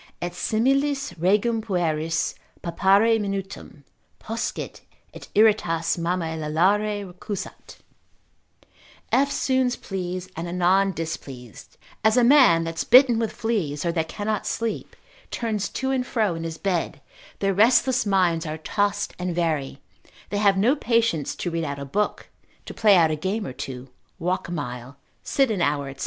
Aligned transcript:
Et 0.19 0.31
similis 0.33 1.13
regum 1.19 1.61
pueris, 1.61 2.33
pappare 2.63 3.19
minutum 3.19 3.83
Poscit, 4.17 4.81
et 5.13 5.27
iratus 5.35 5.95
mammae 5.99 6.35
lallare 6.39 7.05
recusat, 7.13 7.75
eftsoons 9.13 9.79
pleased, 9.79 10.31
and 10.35 10.47
anon 10.47 10.91
displeased, 10.91 11.77
as 12.03 12.17
a 12.17 12.23
man 12.23 12.63
that's 12.63 12.83
bitten 12.83 13.19
with 13.19 13.31
fleas, 13.31 13.85
or 13.85 13.91
that 13.91 14.07
cannot 14.07 14.47
sleep 14.47 14.95
turns 15.29 15.69
to 15.69 15.91
and 15.91 16.07
fro 16.07 16.33
in 16.33 16.45
his 16.45 16.57
bed, 16.57 16.99
their 17.37 17.53
restless 17.53 18.03
minds 18.03 18.43
are 18.43 18.57
tossed 18.57 19.13
and 19.19 19.35
vary, 19.35 19.79
they 20.31 20.37
have 20.39 20.57
no 20.57 20.75
patience 20.75 21.35
to 21.35 21.51
read 21.51 21.63
out 21.63 21.77
a 21.77 21.85
book, 21.85 22.27
to 22.65 22.73
play 22.73 22.95
out 22.95 23.11
a 23.11 23.15
game 23.15 23.45
or 23.45 23.53
two, 23.53 23.87
walk 24.17 24.47
a 24.47 24.51
mile, 24.51 24.97
sit 25.21 25.51
an 25.51 25.61
hour, 25.61 25.93
&c. 25.93 25.99